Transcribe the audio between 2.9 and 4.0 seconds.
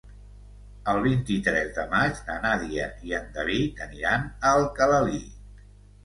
i en David